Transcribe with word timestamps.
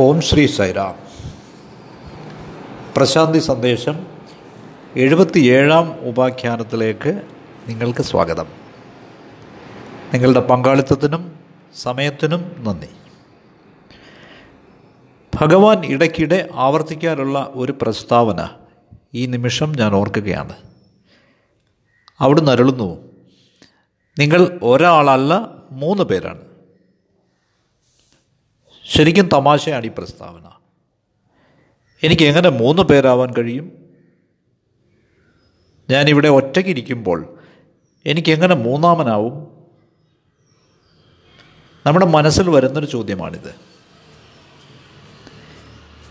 ഓം 0.00 0.20
ശ്രീ 0.20 0.46
സൈറാം. 0.46 0.94
പ്രശാന്തി 2.96 3.38
സന്ദേശം 3.38 4.06
എഴുപത്തിയേഴാം 4.96 6.00
ഉപാഖ്യാനത്തിലേക്ക് 6.00 7.22
നിങ്ങൾക്ക് 7.68 8.02
സ്വാഗതം. 8.02 8.46
നിങ്ങളുടെ 10.14 10.40
പങ്കാളിത്തത്തിനും 10.40 11.38
സമയത്തിനും 11.76 12.52
നന്ദി. 12.58 12.86
ഭഗവാൻ 15.40 15.84
ഇടയ്ക്കിടെ 15.84 16.48
ആവർത്തിക്കാറുള്ള 16.54 17.50
ഒരു 17.54 17.74
പ്രസ്താവന 17.82 18.48
ഈ 19.14 19.26
നിമിഷം 19.26 19.72
ഞാൻ 19.72 19.94
ഓർക്കുകയാണ്. 19.94 20.52
അവിടുന്ന് 22.20 22.52
അരുളുന്നു 22.52 23.04
നിങ്ങൾ 24.18 24.60
ഒരാളല്ല 24.62 25.48
മൂന്ന് 25.72 26.02
പേരാണ്. 26.02 26.51
ശരിക്കും 28.96 29.28
തമാശയാണ് 29.32 29.86
ഈ 29.86 29.90
പ്രസ്താവന. 29.98 30.50
എനിക്ക് 32.02 32.22
എങ്ങനെ 32.22 32.48
മൂന്ന് 32.48 32.82
പേരാവാൻ 32.82 33.34
കഴിയും? 33.34 33.72
ഞാനിവിടെ 35.90 36.28
ഒറ്റയ്ക്കിരിക്കുമ്പോൾ 36.28 37.38
എനിക്കെങ്ങനെ 38.06 38.54
മൂന്നാമനാവും? 38.54 39.64
നമ്മുടെ 41.86 42.06
മനസ്സിൽ 42.06 42.50
വരുന്നൊരു 42.50 42.86
ചോദ്യമാണിത്. 42.86 43.54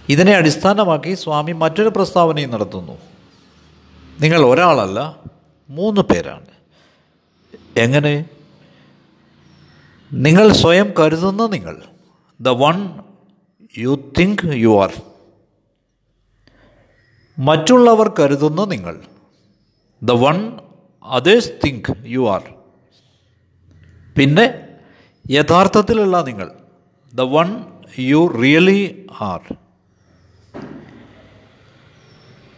ഇതിനെ 0.09 0.31
അടിസ്ഥാനമാക്കി 0.31 1.13
സ്വാമി 1.13 1.51
മറ്റൊരു 1.51 1.89
പ്രസ്താവനയും 1.89 2.51
നടത്തുന്നു. 2.51 2.97
നിങ്ങൾ 4.19 4.45
ഒരാളല്ല 4.45 5.19
മൂന്ന് 5.69 6.01
പേരാണ്. 6.01 6.45
എങ്ങനെ? 7.77 8.25
നിങ്ങൾ 10.13 10.51
സ്വയം 10.51 10.93
കരുതുന്ന 10.99 11.45
നിങ്ങൾ. 11.45 11.90
The 12.41 12.47
one 12.47 12.99
you 13.77 14.13
think 14.19 14.47
you 14.53 14.81
are 14.81 14.93
മറ്റുള്ളവർ 17.39 18.13
കരുതുന്ന 18.19 18.65
നിങ്ങൾ. 18.65 19.01
The 20.03 20.11
one 20.11 20.59
others 21.03 21.51
think 21.65 21.97
you 22.05 22.29
are 22.29 22.55
പിന്നെ 24.17 24.67
യഥാർത്ഥത്തിലുള്ള 25.31 26.21
നിങ്ങൾ. 26.21 26.51
The 27.13 27.21
one 27.21 27.65
you 27.99 28.27
really 28.41 29.07
are 29.21 29.41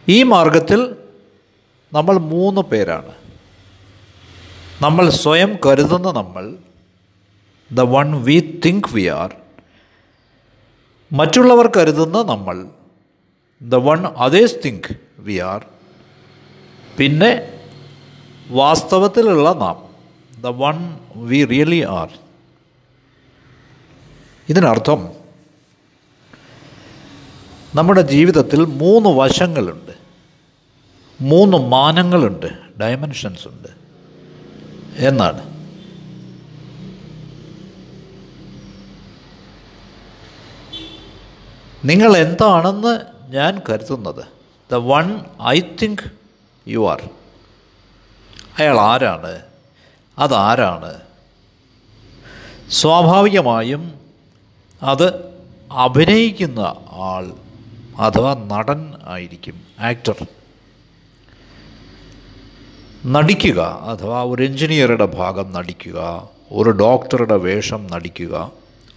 ഈ 0.08 0.22
മാർഗത്തിൽ 0.22 0.96
നമ്മൾ 1.92 2.18
മൂന്ന് 2.18 2.60
പേരാണ്. 2.60 3.12
നമ്മൾ 4.82 5.10
സ്വയം 5.10 5.58
കരുതുന്ന 5.66 6.10
നമ്മൾ. 6.10 6.56
The 7.72 7.80
one 7.80 8.24
we 8.24 8.60
think 8.66 8.94
we 8.94 9.06
are 9.06 9.43
മറ്റുള്ളവർ 11.12 11.70
കരുതുന്ന 11.76 12.22
നമ്മൾ. 12.22 12.64
The 13.62 13.74
one 13.74 14.06
others 14.06 14.54
think 14.64 14.96
we 15.18 15.38
are 15.38 15.66
പിന്നെ 16.98 17.60
വാസ്തവത്തിലുള്ള 18.50 19.52
നാം. 19.52 19.84
The 20.42 20.46
one 20.46 20.98
we 21.16 21.44
really 21.44 21.84
are 21.88 22.08
ഇതിനർത്ഥം 24.48 25.08
നമ്മുടെ 27.74 28.00
ജീവിതത്തിൽ 28.00 28.64
മൂന്ന് 28.64 29.08
വശങ്ങളുണ്ട്. 29.08 29.92
മൂന്ന് 31.20 31.56
മാനങ്ങളുണ്ട്. 31.56 32.46
ഡയമെൻഷൻസ് 32.80 33.48
ഉണ്ട്. 33.48 33.68
എന്നാണ്. 34.96 35.53
നിങ്ങൾ 41.84 42.16
എന്താണെന്ന് 42.16 43.00
ഞാൻ 43.32 43.60
കരുതുന്നത്. 43.68 44.24
The 44.70 44.74
one 44.74 45.20
I 45.46 45.60
think 45.60 46.04
you 46.68 46.90
are 46.90 47.00
അയാൾ 48.58 48.80
ആരാണ്? 48.80 49.42
അതാരാണ് 50.18 50.92
സ്വാഭാവികമായും 52.70 53.82
അത് 54.82 55.06
അഭിനയിക്കുന്ന 55.70 56.60
ആൾ 56.92 57.24
അഥവാ 57.98 58.34
നടൻ 58.34 58.94
ആയിരിക്കും 59.04 59.56
ആക്ടർ 59.80 60.26
നടിക്കുക 63.06 63.60
അഥവാ 63.60 64.22
ഒരു 64.24 64.42
എഞ്ചിനീയറുടെ 64.42 65.04
ഭാഗം 65.04 65.52
നടിക്കുക 65.52 66.28
ഒരു 66.52 66.70
ഡോക്ടറുടെ 66.70 67.36
വേഷം 67.36 67.86
നടിക്കുക 67.92 68.34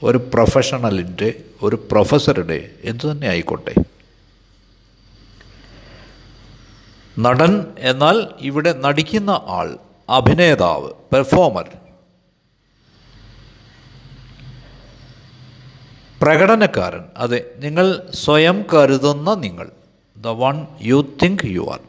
ഒരു 0.03 0.17
പ്രൊഫഷണലിന്റെ 0.17 1.43
ഒരു 1.61 1.75
പ്രൊഫസറുടെ 1.91 2.69
എന്തു 2.83 3.11
തന്നെ 3.11 3.27
ആയിക്കോട്ടെ. 3.27 3.73
നടൻ 7.19 7.65
എന്നാൽ 7.79 8.27
ഇവിടെ 8.41 8.73
നടിക്കുന്ന 8.73 9.29
ആൾ 9.29 9.77
അഭിനേതാവ് 10.09 10.89
പെർഫോമർ 11.13 11.69
പ്രകടനക്കാരൻ 16.21 17.03
അതെ 17.17 17.51
നിങ്ങൾ 17.57 18.09
സ്വയം 18.13 18.65
കരുതുന്ന 18.73 19.33
നിങ്ങൾ. 19.33 19.71
The 20.17 20.27
one 20.27 20.67
you 20.81 21.17
think 21.23 21.45
you 21.45 21.69
are 21.71 21.79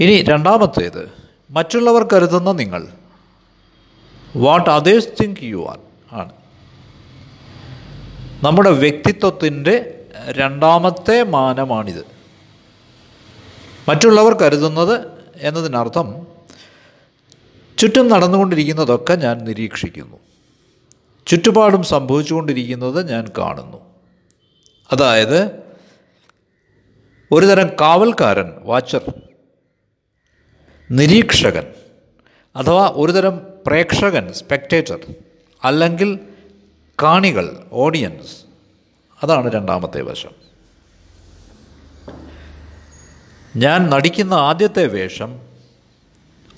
ഇനി 0.00 0.22
രണ്ടാമത്തേത് 0.22 1.12
മറ്റുള്ളവർ 1.50 2.08
കരുതുന്ന 2.12 2.52
നിങ്ങൾ. 2.52 2.88
What 4.36 4.70
others 4.70 5.08
think 5.22 5.42
you 5.42 5.66
are 5.68 5.78
ആണ്. 6.12 6.32
നമ്മുടെ 8.44 8.70
വ്യക്തിത്വത്തിന്റെ 8.70 10.06
രണ്ടാമത്തെ 10.28 11.22
മാനമാണിത്. 11.22 12.04
മറ്റുള്ളവർ 13.88 14.34
കരുതുന്നത് 14.34 15.06
എന്നതിനർത്ഥം 15.36 16.26
ചുറ്റും 17.78 18.08
നടന്നുകൊണ്ടിരിക്കുന്നതൊക്കെ 18.08 19.14
ഞാൻ 19.14 19.38
നിരീക്ഷിക്കുന്നു. 19.38 20.16
ചുറ്റുപാടും 21.26 21.82
സംഭവിച്ചുകൊണ്ടിരിക്കുന്നത് 21.82 23.08
ഞാൻ 23.08 23.28
കാണുന്നു. 23.38 23.80
അതായത് 24.92 25.68
ഒരുതരം 27.32 27.68
കാവൽക്കാരൻ 27.80 28.52
വാച്ചർ 28.62 29.00
നിരീക്ഷകൻ 30.90 31.66
അഥവാ 32.56 32.92
ഒരുതരം 32.94 33.40
പ്രേക്ഷകൻ 33.66 34.32
സ്പെക്ടേറ്റർ 34.32 34.98
അല്ലെങ്കിൽ 35.64 36.18
കാണികൾ 37.02 37.66
ഓഡിയൻസ് 37.72 38.36
അതാണ് 39.22 39.52
രണ്ടാമത്തെ 39.52 40.02
വശം 40.02 40.30
ഞാൻ 43.56 43.90
നടിക്കുന്ന 43.90 44.34
ആദ്യത്തെ 44.34 44.86
വേഷം 44.86 45.40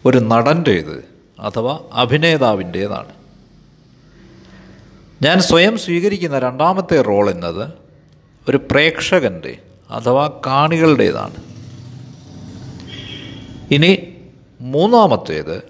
ഒരു 0.06 0.18
നടന്റേത് 0.18 1.04
അഥവാ 1.40 1.78
അഭിനേതാവിന്റേതാണ് 1.92 3.14
ഞാൻ 5.22 5.40
സ്വയം 5.40 5.78
സ്വീകരിക്കുന്ന 5.78 6.38
രണ്ടാമത്തെ 6.38 7.00
റോൾ 7.00 7.30
എന്നത് 7.30 7.72
ഒരു 8.48 8.56
പ്രേക്ഷകന്റെ 8.56 9.58
അഥവാ 9.90 10.40
കാണികളുടേതാണ്. 10.46 11.34
ഇനി 13.70 14.14
മൂന്നാമത്തേത് 14.60 15.62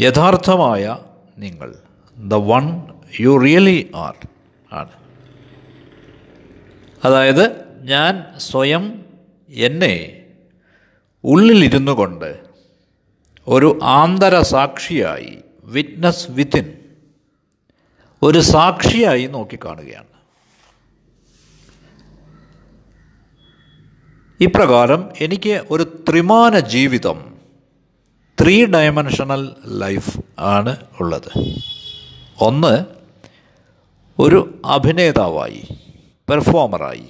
യഥാർത്ഥമായ 0.00 0.98
നിങ്ങൾ. 1.38 1.74
The 2.18 2.34
one 2.34 2.82
you 3.20 3.38
really 3.38 3.90
are 3.94 4.28
ആണ്. 4.72 4.88
അതായത് 7.04 7.64
ഞാൻ 7.82 8.26
സ്വയം 8.36 9.04
എന്നെ 9.48 10.26
ഉള്ളിലിരുന്നു 11.24 11.92
കൊണ്ട് 11.92 12.40
ഒരു 13.48 13.78
ആന്തര 13.82 14.40
സാക്ഷിയായി 14.40 15.38
വിറ്റ്നസ് 15.64 16.30
വിത്തിൻ 16.30 16.72
ഒരു 18.22 18.38
സാക്ഷിയായി 18.38 19.26
നോക്കിക്കാണുകയാണ്. 19.26 20.06
ഇപ്രകാരം 24.40 25.08
എനിക്ക് 25.20 25.64
ഒരു 25.70 26.04
ത്രിമാന 26.08 26.58
ജീവിതം 26.58 27.34
ത്രീ 28.40 28.66
ഡയമെൻഷണൽ 28.66 29.56
ലൈഫ് 29.66 30.20
ആണ് 30.38 30.76
ഉള്ളത്. 31.00 31.30
ഒന്ന് 32.40 32.84
ഒരു 34.18 34.60
അഭിനേതാവായി 34.64 35.68
പെർഫോമറായി 36.28 37.08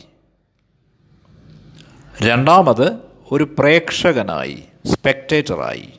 രണ്ടാമത് 2.23 2.99
ഒരു 3.33 3.45
പ്രേക്ഷകനായി 3.59 4.65
സ്പെക്ടേറ്ററായി 4.87 5.93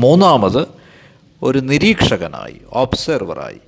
മൂന്നാമത് 0.00 0.68
ഒരു 1.42 1.58
നിരീക്ഷകനായി 1.58 2.60
ഒബ്സർവറായി 2.72 3.60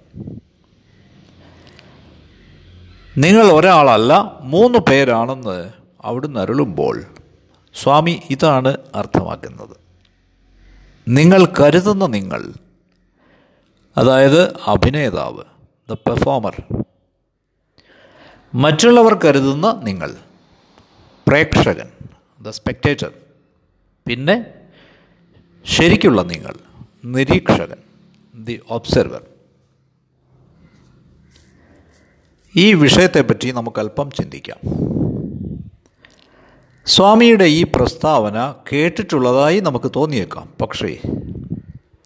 നിങ്ങൾ 3.19 3.47
ഒരാളല്ല 3.47 4.39
മൂന്ന് 4.41 4.79
പേരാണെന്ന് 4.79 5.71
അവിടുന്ന് 6.05 6.41
അരുളുമ്പോൾ 6.41 7.05
സ്വാമി 7.75 8.23
ഇതാണ് 8.31 8.77
അർത്ഥമാക്കുന്നത്. 8.95 9.77
നിങ്ങൾ 11.09 11.47
കരുതുന്ന 11.61 12.07
നിങ്ങൾ 12.07 12.53
അതായത് 13.97 14.57
അഭിനേതാവ് 14.57 15.45
ദ 15.91 15.93
പെർഫോമർ 15.93 16.57
മറ്റുള്ളവർ 18.55 19.15
കരുതുന്ന 19.15 19.81
നിങ്ങൾ 19.85 20.15
പ്രേക്ഷകൻ 21.29 21.89
ദ 22.43 22.51
സ്പെക്ടേറ്റർ 22.51 23.13
പിന്നെ 24.07 24.45
ശരിക്കുള്ള 25.65 26.23
നിങ്ങൾ 26.23 26.55
നിരീക്ഷകൻ 27.05 27.77
ദി 28.45 28.61
ഒബ്സർവർ 28.71 29.23
ഈ 32.57 32.75
വിഷയത്തെപ്പറ്റി 32.75 33.51
നമുക്കല്പം 33.51 34.11
ചിന്തിക്കാം. 34.11 34.59
സ്വാമിയുടെ 36.87 37.45
ഈ 37.45 37.63
പ്രസ്താവന 37.63 38.55
കേട്ടിട്ടുള്ളതായി 38.73 39.61
നമുക്ക് 39.61 39.91
തോന്നിയേക്കാം. 39.97 40.53
പക്ഷേ 40.63 41.01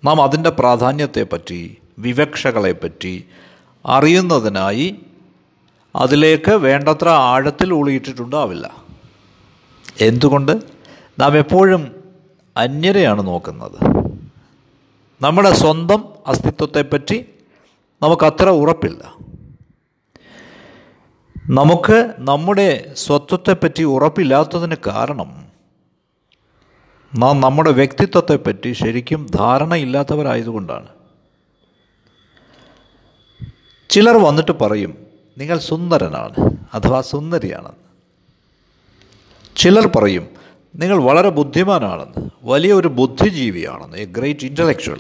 നാം 0.05 0.23
അതിന്റെ 0.23 0.51
പ്രാധാന്യത്തെപ്പറ്റി 0.51 1.79
വിവക്ഷകളെപ്പറ്റി 1.99 3.25
അറിയുന്നതിനായി 3.87 4.97
അതിലേക്ക് 5.97 6.51
വേണ്ടത്ര 6.51 7.09
ആഴത്തിൽ 7.09 7.73
ഊളിയിട്ടിട്ടുണ്ടാവില്ല. 7.73 8.77
എന്തുകൊണ്ട്? 10.01 10.63
നാം 11.19 11.39
എപ്പോഴും 11.39 12.05
അന്യരെയാണ് 12.57 13.27
നോക്കുന്നത്. 13.27 13.79
നമ്മുടെ 15.23 15.53
സ്വന്തം 15.53 16.05
അസ്തിത്വത്തെപ്പറ്റി 16.27 17.25
നമുക്കത്ര 18.03 18.49
ഉറപ്പില്ല. 18.49 19.19
നമുക്ക് 21.51 22.15
നമ്മുടെ 22.19 22.93
സ്വത്വത്തെപ്പറ്റി 22.97 23.83
ഉറപ്പില്ലാത്തതിന് 23.83 24.75
കാരണം 24.87 25.48
നാം 27.15 27.41
നമ്മുടെ 27.41 27.71
വ്യക്തിത്വത്തെപ്പറ്റി 27.71 28.73
ശരിക്കും 28.73 29.27
ധാരണയില്ലാത്തവരായതുകൊണ്ടാണ്. 29.27 30.89
ചിലർ 33.91 34.17
വന്നിട്ട് 34.17 34.53
പറയും 34.53 35.07
നിങ്ങൾ 35.39 35.59
സുന്ദരനാണ് 35.59 36.57
അഥവാ 36.75 37.01
സുന്ദരിയാണെന്ന്. 37.01 37.89
ചിലർ 39.57 39.87
പറയും 39.87 40.29
നിങ്ങൾ 40.77 41.03
വളരെ 41.03 41.29
ബുദ്ധിമാനാണെന്ന് 41.29 42.31
വലിയ 42.43 42.73
ഒരു 42.73 42.89
ബുദ്ധിജീവിയാണെന്ന് 42.89 43.97
എ 43.97 44.05
ഗ്രേറ്റ് 44.05 44.47
ഇന്റലക്ച്വൽ 44.47 44.99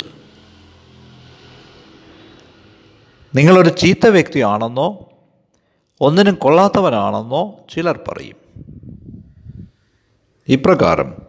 നിങ്ങളൊരു 3.35 3.69
ചീത്ത 3.69 4.07
വ്യക്തിയാണെന്നോ 4.07 5.11
ഒന്നിനും 6.01 6.35
കൊള്ളാത്തവനാണെന്നോ 6.35 7.55
ചിലർ 7.75 8.01
പറയും. 8.09 8.37
ഇപ്രകാരം 10.49 11.28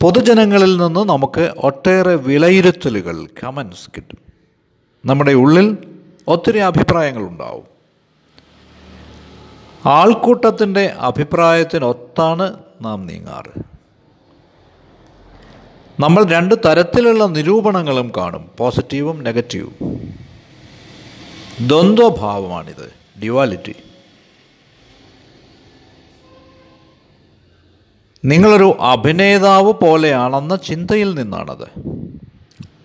പൊതുജനങ്ങളിൽ 0.00 0.76
നിന്ന് 0.76 1.00
നമുക്ക് 1.00 1.52
ഒട്ടേറെ 1.58 2.14
വിലയിരുത്തലുകൾ 2.14 3.26
കമൻസ് 3.42 3.90
കിട്ടും. 3.90 4.18
നമ്മുടെ 5.04 5.32
ഉള്ളിൽ 5.32 5.78
ഒത്തിരി 6.28 6.58
അഭിപ്രായങ്ങളുണ്ടാവും 6.58 7.64
ആൾക്കൂട്ടത്തിന്റെ 9.86 10.86
അഭിപ്രായത്തിനൊത്താണ് 10.86 12.46
നാം 12.82 13.06
നീങ്ങാറ്. 13.06 13.52
നമ്മൾ 16.00 16.24
രണ്ട് 16.24 16.54
തരത്തിലുള്ള 16.54 17.26
നിരൂപണങ്ങളും 17.26 18.12
കാണും 18.16 18.50
പോസിറ്റീവും 18.58 19.24
നെഗറ്റീവും 19.24 19.74
ദ്വന്ദ്വഭാവമാണിത് 21.66 22.92
ഡ്യുവാലിറ്റി 23.22 23.74
നിങ്ങളൊരു 28.26 28.76
അഭിനേതാവ് 28.80 29.72
പോലെയാണെന്ന 29.72 30.56
ചിന്തയിൽ 30.56 31.14
നിന്നാണത്. 31.14 31.68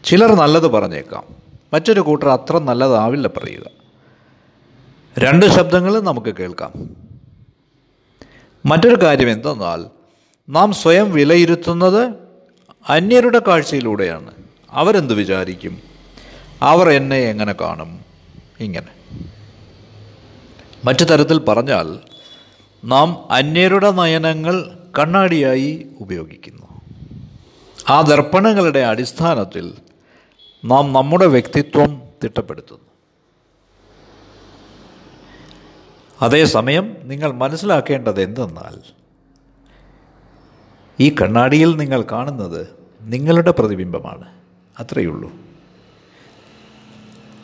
ചിലർ 0.03 0.35
നല്ലത് 0.35 0.67
പറഞ്ഞേക്കാം 0.67 1.23
മറ്റൊരു 1.73 2.01
കൂട്ടർ 2.01 2.29
അത്ര 2.29 2.59
നല്ലതാവില്ല 2.59 3.27
പറയുക. 3.27 3.63
രണ്ട് 5.19 5.45
ശബ്ദങ്ങളും 5.45 6.05
നമുക്ക് 6.05 6.35
കേൾക്കാം. 6.35 6.95
മറ്റൊരു 8.65 9.05
കാര്യം 9.05 9.31
എന്തെന്നാൽ 9.31 9.85
നാം 10.49 10.73
സ്വയം 10.73 11.11
വിലയിരുത്തുന്നത് 11.11 12.13
അന്യരുടെ 12.89 13.41
കാഴ്ചയിലൂടെയാണ്. 13.47 14.31
അവരെന്ത് 14.71 15.13
വിചാരിക്കും? 15.13 15.79
അവർ 16.61 16.89
എന്നെ 16.89 17.17
എങ്ങനെ 17.17 17.53
കാണും? 17.53 18.05
ഇങ്ങനെ. 18.59 19.19
മറ്റു 20.85 21.03
തരത്തിൽ 21.03 21.37
പറഞ്ഞാൽ 21.39 21.99
നാം 22.85 23.31
അന്യരുടെ 23.31 23.91
നയനങ്ങൾ 23.91 24.80
കണ്ണാടിയായി 24.97 25.91
ഉപയോഗിക്കുന്നു. 26.01 26.81
ആ 27.89 28.01
ദർപ്പണങ്ങളുടെ 28.01 28.79
അടിസ്ഥാനത്തിൽ 28.79 29.73
നാം 30.65 30.93
നമ്മുടെ 30.93 31.25
വ്യക്തിത്വം 31.25 32.01
തിട്ടപ്പെടുത്തുന്നു. 32.23 32.91
അതേസമയം 36.21 36.97
നിങ്ങൾ 37.03 37.31
മനസ്സിലാക്കേണ്ടത് 37.31 38.21
എന്തെന്നാൽ 38.21 38.79
ഈ 40.99 41.15
കണ്ണാടിയിൽ 41.21 41.77
നിങ്ങൾ 41.77 42.05
കാണുന്നത് 42.11 42.67
നിങ്ങളുടെ 43.01 43.51
പ്രതിബിംബമാണ്. 43.51 44.33
അത്രയുള്ളൂ 44.79 45.31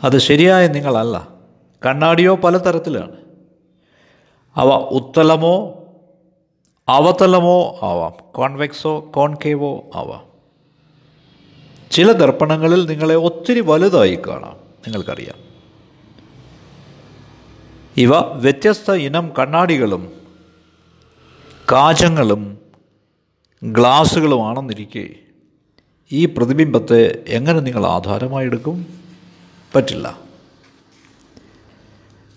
അത് 0.04 0.18
ശരിയായ 0.18 0.68
നിങ്ങളല്ല. 0.68 1.28
കണ്ണാടിയോ 1.86 2.36
പലതരത്തിലാണ്. 2.36 3.16
അവ 4.56 4.68
ഉത്തലമോ 4.70 5.87
അവതലമോ 6.90 7.80
ആവാം 7.84 8.14
കോൺവെക്സോ 8.32 9.00
കോൺകേവോ 9.00 9.84
ആവാം. 9.96 10.28
ചില 11.92 12.12
ദർപ്പണങ്ങളിൽ 12.12 12.86
നിങ്ങളെ 12.86 13.16
ഒത്തിരി 13.16 13.60
വലുതായി 13.60 14.16
കാണാം 14.16 14.58
നിങ്ങൾക്കറിയാം. 14.88 15.36
ഇവ 17.98 18.18
വ്യത്യസ്ത 18.18 18.92
ഇനം 18.92 19.32
കണ്ണാടികളും 19.40 20.22
കാചങ്ങളും 21.72 22.58
ഗ്ലാസുകളുമാണെന്നിരിക്കെ 23.64 25.10
ഈ 26.12 26.26
പ്രതിബിംബത്തെ 26.26 27.24
എങ്ങനെ 27.28 27.60
നിങ്ങൾ 27.60 27.86
ആധാരമായെടുക്കും? 27.86 29.04
പറ്റില്ല. 29.76 30.20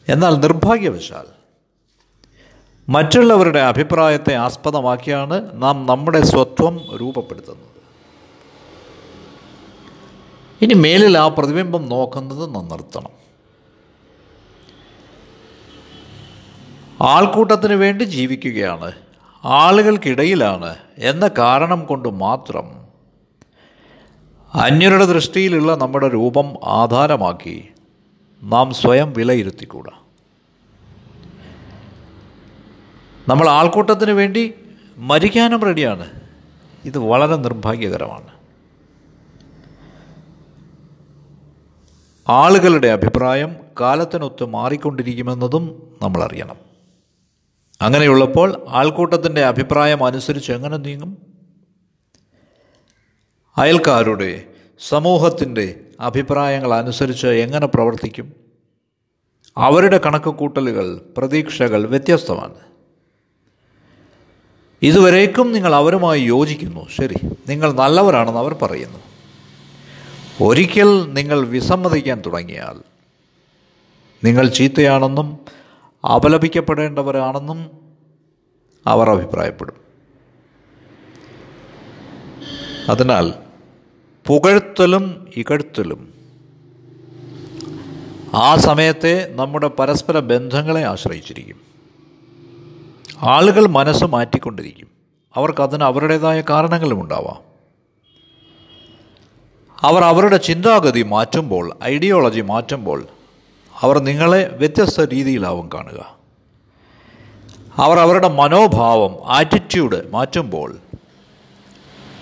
എന്നാൽ 0.08 0.34
നിർഭാഗ്യവശാൽ 0.34 1.39
മറ്റുള്ളവരുടെ 2.90 3.60
അഭിപ്രായത്തെ 3.60 4.34
ആസ്പദമാക്കിയാണ് 4.34 5.62
നാം 5.62 5.86
നമ്മുടെ 5.86 6.20
സ്വത്വം 6.22 6.96
രൂപപ്പെടുത്തുന്നത്. 6.96 7.70
ഇനി 10.62 10.74
മേലിൽ 10.74 11.18
ആ 11.18 11.28
പ്രതിബിംബം 11.28 11.88
നോക്കുന്നത് 11.88 12.54
നിർത്തണം. 12.70 13.20
ആൾക്കൂട്ടത്തിന് 17.02 17.74
വേണ്ടി 17.74 18.04
ജീവിക്കുകയാണ് 18.04 18.92
ആളുകൾക്കിടയിലാണ് 19.44 20.76
എന്ന 20.98 21.30
കാരണം 21.38 21.84
കൊണ്ട് 21.84 22.08
മാത്രം 22.08 22.66
അന്യരുടെ 24.54 25.04
ദൃഷ്ടിയിലുള്ള 25.04 25.74
നമ്മുടെ 25.74 26.08
രൂപം 26.08 26.54
ആധാരമാക്കി 26.64 27.68
നാം 28.42 28.74
സ്വയം 28.74 29.12
വിലയിരുത്തിക്കൂടാ. 29.12 29.99
നമ്മൾ 33.28 33.48
ആൾക്കൂട്ടത്തിന് 33.48 34.10
വേണ്ടി 34.10 34.54
മരിക്കാനും 34.96 35.62
റെഡിയാണ്. 35.62 36.20
ഇത് 36.84 36.98
വളരെ 36.98 37.36
നിർഭാഗ്യകരമാണ്. 37.36 38.26
ആളുകളുടെ 42.28 42.88
അഭിപ്രായം 42.88 43.56
കാലത്തിനൊത്ത് 43.80 44.44
മാറിക്കൊണ്ടിരിക്കുമെന്നതും 44.44 45.96
നമ്മൾ 46.02 46.24
അറിയണം 46.24 46.56
അങ്ങനെയുള്ളപ്പോൾ 47.80 48.66
ആൾക്കൂട്ടത്തിന്റെ 48.68 49.44
അഭിപ്രായം 49.44 50.04
അനുസരിച്ച് 50.04 50.52
എങ്ങനെ 50.52 50.76
നീങ്ങും? 50.76 51.16
അയൽക്കാരുടെ 53.56 54.44
സമൂഹത്തിന്റെ 54.88 55.80
അഭിപ്രായങ്ങൾ 56.00 56.74
അനുസരിച്ച് 56.74 57.26
എങ്ങനെ 57.26 57.66
പ്രവർത്തിക്കും? 57.66 58.32
അവരുടെ 59.56 60.00
കണക്കുകൂട്ടലുകൾ 60.06 61.00
പ്രതീക്ഷകൾ 61.16 61.86
വ്യത്യസ്തമാണ്. 61.86 62.69
ഇതുവരേക്കും 64.82 65.52
നിങ്ങൾ 65.52 65.74
അവരുമായി 65.74 66.20
യോജിക്കുന്നു. 66.20 66.88
ശരി 66.96 67.14
നിങ്ങൾ 67.48 67.72
നല്ലവരാണെന്ന് 67.72 68.40
അവർ 68.40 68.54
പറയുന്നു. 68.54 68.98
ഒരിക്കൽ 70.42 71.12
നിങ്ങൾ 71.12 71.46
വിസമ്മതിക്കാൻ 71.46 72.22
തുടങ്ങിയാൽ 72.26 72.82
നിങ്ങൾ 74.24 74.48
ചീത്തയാണെന്നും 74.48 75.38
അപലപിക്കപ്പെടേണ്ടവരാണെന്നും 76.14 77.70
അവർ 78.86 79.10
അഭിപ്രായപ്പെടും. 79.10 79.74
അതിനാൽ 82.90 83.32
പുകഴ്ത്തലും 84.26 85.28
ഇകഴ്ത്തലും 85.36 86.14
ആ 88.34 88.56
സമയത്തെ 88.56 89.32
നമ്മുടെ 89.34 89.68
പരസ്പര 89.68 90.18
ബന്ധങ്ങളെ 90.18 90.84
ആശ്രയിച്ചിരിക്കും. 90.84 91.69
ആളുകൾ 93.22 93.66
മനസ്സ് 93.66 94.04
മാറ്റിക്കൊണ്ടിരിക്കും. 94.04 94.88
അവർക്കതിന് 95.34 95.84
അവരുടേതായ 95.84 96.40
കാരണങ്ങളും 96.40 97.02
ഉണ്ടാവാം. 97.02 97.50
അവർ 99.80 100.04
അവരുടെ 100.04 100.36
ചിന്താഗതി 100.36 101.02
മാറ്റുമ്പോൾ 101.02 101.76
ഐഡിയോളജി 101.84 102.40
മാറ്റുമ്പോൾ 102.40 103.06
അവർ 103.80 103.98
നിങ്ങളെ 103.98 104.48
വ്യത്യസ്ത 104.48 105.00
രീതിയിലാവും 105.00 105.70
കാണുക. 105.74 106.16
അവർ 107.76 107.98
അവരുടെ 107.98 108.28
മനോഭാവം 108.28 109.16
ആറ്റിറ്റ്യൂഡ് 109.26 110.12
മാറ്റുമ്പോൾ 110.12 110.78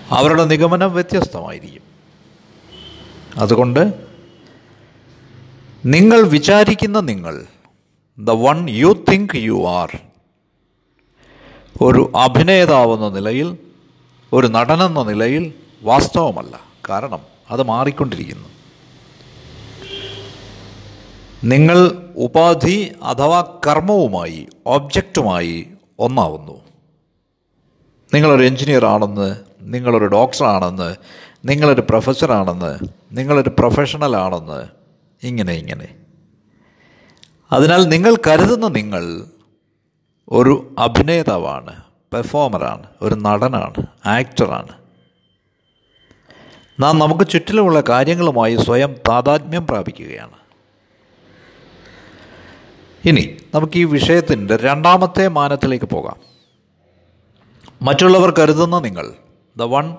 അവരുടെ 0.09 0.43
നിഗമനം 0.43 0.93
വ്യത്യസ്തമായിരിക്കും. 0.93 1.81
അതുകൊണ്ട് 3.37 3.93
നിങ്ങൾ 5.85 6.21
വിചാരിക്കുന്ന 6.21 6.99
നിങ്ങൾ 6.99 7.45
the 8.19 8.29
one 8.29 8.69
you 8.69 9.05
think 9.11 9.37
you 9.37 9.67
are 9.67 10.08
ഒരു 11.81 12.11
അഭിനേതാവെന്ന 12.15 13.09
നിലയിൽ 13.09 13.57
ഒരു 14.33 14.47
നടനെന്ന 14.47 15.03
നിലയിൽ 15.03 15.53
വാസ്തവമല്ല. 15.81 16.59
കാരണം 16.89 17.19
അത് 17.49 17.63
മാറിക്കൊണ്ടിരിക്കുന്നു. 17.63 18.49
നിങ്ങൾ 21.43 22.07
ഉപാധി 22.15 22.91
അഥവാ 23.03 23.59
കർമ്മവുമായി 23.67 24.47
ഒബ്ജക്റ്റുമായി 24.65 25.67
ഒന്നാവുന്നു. 25.99 26.61
നിങ്ങളൊരു 28.13 28.43
എഞ്ചിനീയർ 28.43 28.85
ആണെന്ന് 28.85 29.35
നിങ്ങളൊരു 29.61 30.05
ഡോക്ടറാണെന്ന് 30.05 30.95
നിങ്ങളൊരു 31.45 31.81
പ്രൊഫസറാണെന്ന് 31.81 32.79
നിങ്ങളൊരു 33.11 33.49
പ്രൊഫഷണൽ 33.49 34.15
ആണെന്ന് 34.15 34.67
ഇങ്ങനെ 35.23 35.53
ഇങ്ങനെ. 35.53 35.87
അതിനാൽ 37.51 37.83
നിങ്ങൾ 37.83 38.15
കരുതുന്ന 38.27 38.67
നിങ്ങൾ 38.67 39.23
ഒരു 40.31 40.75
അഭിനേതാവാണ് 40.79 41.81
പെർഫോമറാണ് 42.13 42.83
ഒരു 43.01 43.15
നടനാണ് 43.15 43.85
ആക്ടറാണ്. 44.05 44.69
നാം 46.79 46.99
നമുക്ക് 46.99 47.31
ചുറ്റിലുമുള്ള 47.31 47.83
കാര്യങ്ങളുമായി 47.89 48.55
സ്വയം 48.55 48.95
താതാത്മ്യം 49.09 49.67
പ്രാപിക്കുകയാണ്. 49.67 50.31
ഇനി 53.05 53.37
നമുക്ക് 53.53 53.77
ഈ 53.77 53.83
വിഷയത്തിന്റെ 53.83 54.57
രണ്ടാമത്തെ 54.57 55.27
മാനത്തിലേക്ക് 55.27 55.85
പോകാം. 55.85 56.15
മറ്റുള്ളവർ 57.81 58.33
കരുതുന്ന 58.39 58.79
നിങ്ങൾ 58.79 59.13
the 59.57 59.63
one 59.63 59.95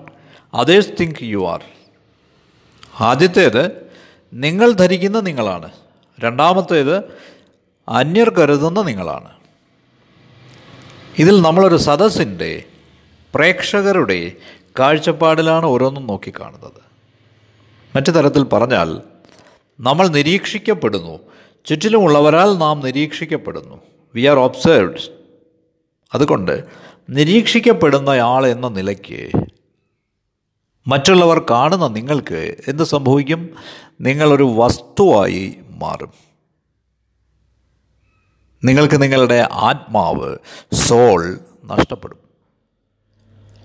others 0.53 0.89
think 0.99 1.23
you 1.23 1.47
are. 1.47 1.63
ആദ്യത്തേത് 3.01 3.87
നിങ്ങൾ 4.33 4.71
ധരിക്കുന്ന 4.71 5.19
നിങ്ങളാണ്. 5.19 5.69
രണ്ടാമത്തേത് 6.19 6.97
അന്യർ 7.89 8.29
കരുതുന്ന 8.29 8.81
നിങ്ങളാണ്. 8.81 9.40
ഇതിൽ 11.21 11.41
നമ്മളൊരു 11.41 11.75
സദസ്സിന്റെ 11.77 12.63
പ്രേക്ഷകരുടെ 13.35 14.31
കാഴ്ചപ്പാടിലാണ് 14.79 15.65
ഓരോന്നും 15.65 16.07
നോക്കിക്കാണുന്നത്. 16.07 16.81
മറ്റു 17.95 18.11
തരത്തിൽ 18.11 18.43
പറഞ്ഞാൽ 18.43 19.01
നമ്മൾ 19.79 20.07
നിരീക്ഷിക്കപ്പെടുന്നു. 20.07 21.19
ചുറ്റിലുമുള്ളവരാൽ 21.65 22.57
നാം 22.57 22.79
നിരീക്ഷിക്കപ്പെടുന്നു. 22.79 23.81
വി 24.15 24.21
ആർ 24.21 24.39
ഒബ്സേർവ്ഡ് 24.39 24.99
അതുകൊണ്ട് 26.13 26.63
നിരീക്ഷിക്കപ്പെടുന്നയാൾ 27.09 28.47
എന്ന 28.47 28.67
നിലയ്ക്ക് 28.67 29.31
മറ്റുള്ളവർ 30.87 31.45
കാണുന്ന 31.51 31.87
നിങ്ങൾക്ക് 31.87 32.55
എന്ത് 32.67 32.83
സംഭവിക്കും? 32.83 33.49
നിങ്ങളൊരു 34.01 34.53
വസ്തുവായി 34.55 35.55
മാറും. 35.69 36.30
നിങ്ങൾക്ക് 38.63 39.01
നിങ്ങളുടെ 39.01 39.49
ആത്മാവ് 39.51 40.37
സോൾ 40.73 41.39
നഷ്ടപ്പെടും. 41.65 42.17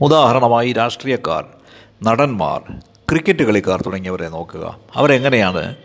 ഉദാഹരണമായി 0.00 0.72
രാഷ്ട്രീയക്കാർ 0.72 1.44
നടന്മാർ 2.02 2.62
ക്രിക്കറ്റ് 3.10 3.42
കളിക്കാർ 3.42 3.80
തുടങ്ങിയവരെ 3.80 4.28
നോക്കുക. 4.28 4.78
അവരെങ്ങനെയാണ്? 4.94 5.76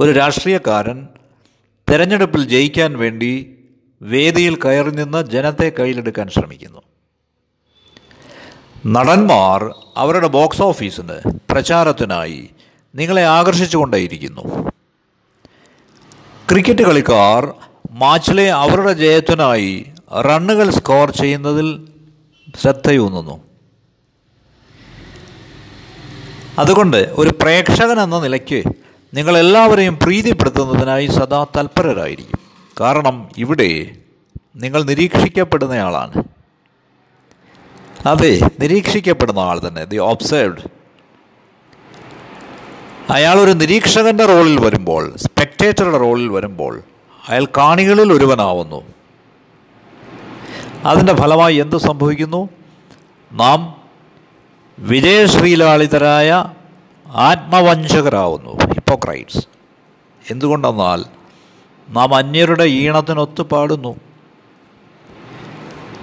ഒരു 0.00 0.12
രാഷ്ട്രീയക്കാരൻ 0.12 1.08
തിരഞ്ഞെടുപ്പിൽ 1.90 2.48
ജയിക്കാൻ 2.48 2.98
വേണ്ടി 2.98 3.58
വേദിയിൽ 4.02 4.60
കയറി 4.60 4.90
നിന്ന് 4.90 5.26
ജനത്തെ 5.26 5.72
കയ്യിലെടുക്കാൻ 5.78 6.28
ശ്രമിക്കുന്നു. 6.28 6.82
നടന്മാർ 8.86 9.74
അവരുടെ 9.96 10.28
ബോക്സ് 10.28 10.62
ഓഫീസിന് 10.62 11.20
പ്രചാരത്തിനായി 11.50 12.50
നിങ്ങളെ 12.94 13.24
ആകർഷിച്ചുകൊണ്ടേയിരിക്കുന്നു. 13.24 14.70
ക്രിക്കറ്റ് 16.50 16.82
കളിക്കാർ 16.82 17.67
മാച്ചിലെ 17.90 18.50
അവരുടെ 18.50 18.92
ജയത്തിനായി 18.92 19.86
റണ്ണുകൾ 20.26 20.70
സ്കോർ 20.70 21.10
ചെയ്യുന്നതിൽ 21.10 21.88
ശ്രദ്ധയൂന്നുന്നു. 22.60 23.40
അതുകൊണ്ട് 26.58 26.96
ഒരു 26.96 27.30
പ്രേക്ഷകൻ 27.30 28.00
എന്ന 28.00 28.20
നിലയ്ക്ക് 28.20 28.62
നിങ്ങളെല്ലാവരെയും 29.14 29.98
പ്രീതിപ്പെടുത്തുന്നതിനായി 30.02 31.06
സദാ 31.06 31.46
തൽപരരായിരിക്കും. 31.56 32.38
കാരണം 32.80 33.28
ഇവിടെ 33.38 33.90
നിങ്ങൾ 34.56 34.82
നിരീക്ഷിക്കപ്പെടുന്നയാളാണ്. 34.82 36.24
അതെ 38.06 38.40
നിരീക്ഷിക്കപ്പെടുന്ന 38.60 39.38
ആൾ 39.38 39.60
തന്നെ 39.68 39.84
ദി 39.84 39.96
ഒബ്സേർവ്ഡ്. 39.96 40.78
അയാൾ 43.12 43.38
ഒരു 43.38 43.50
നിരീക്ഷകന്റെ 43.50 44.26
റോളിൽ 44.26 44.60
വരുമ്പോൾ 44.60 45.16
സ്പെക്ടേറ്ററുടെ 45.16 45.98
റോളിൽ 45.98 46.28
വരുമ്പോൾ 46.28 46.82
അയാൾ 47.28 47.44
കാണികളിൽ 47.44 48.12
ഒരുവനാവുന്നു 48.12 48.82
അതിന്റെ 50.84 51.14
ഫലമായി 51.16 51.56
എന്ത് 51.56 51.76
സംഭവിക്കുന്നു? 51.76 52.48
നാം 53.32 53.82
വിജയശ്രീലാളിതരായ 54.78 56.44
ആത്മവഞ്ചകരാവുന്നു 57.06 58.50
ഹിപ്പോക്രൈറ്റ്സ്. 58.50 59.46
എന്തുകൊണ്ടെന്നാൽ 60.30 61.04
നാം 61.88 62.14
അന്യരുടെ 62.14 62.64
ഈണത്തിനൊത്ത് 62.64 63.42
പാടുന്നു. 63.42 63.96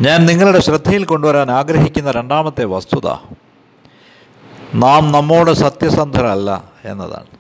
ഞാൻ 0.02 0.26
നിങ്ങളുടെ 0.26 0.60
ശ്രദ്ധയിൽ 0.60 1.06
കൊണ്ടുവരാൻ 1.06 1.52
ആഗ്രഹിക്കുന്ന 1.52 2.12
രണ്ടാമത്തെ 2.12 2.66
വസ്തുത 2.66 3.08
നാം 4.76 5.12
നമ്മോട് 5.12 5.52
സത്യസന്ധരല്ല 5.52 6.64
എന്നതാണ്. 6.86 7.35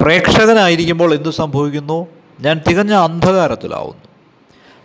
പ്രേക്ഷകനായിരിക്കുമ്പോൾ 0.00 1.14
എന്തു 1.14 1.28
സംഭവിക്കുന്നു? 1.28 2.06
ഞാൻ 2.40 2.60
തികഞ്ഞ 2.68 2.92
അന്ധകാരത്തിലാവുന്നു. 2.92 4.02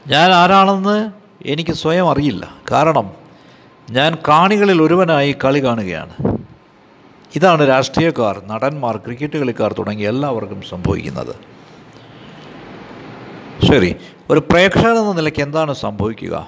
ഞാൻ 0.08 0.32
ആരാണെന്ന് 0.32 1.12
എനിക്ക് 1.46 1.72
സ്വയം 1.72 2.10
അറിയില്ല. 2.10 2.56
കാരണം 2.72 3.12
ഞാൻ 3.92 4.18
കാണികളിൽ 4.28 4.82
ഒരുവനായി 4.82 5.36
കളി 5.46 5.64
കാണുകയാണ്. 5.64 6.38
ഇതാണ് 7.36 7.68
രാഷ്ട്രീയക്കാർ 7.68 8.42
നടന്മാർ 8.46 8.98
ക്രിക്കറ്റ് 8.98 9.38
കളിക്കാർ 9.38 9.74
തുടങ്ങി 9.74 10.04
എല്ലാവർക്കും 10.04 10.62
സംഭവിക്കുന്നത്. 10.62 11.36
ശരി 13.72 13.96
ഒരു 14.30 14.40
പ്രേക്ഷകൻ 14.40 14.98
എന്ന 14.98 15.12
നിലയ്ക്ക് 15.12 15.40
എന്താണ് 15.40 15.74
സംഭവിക്കുക? 15.74 16.48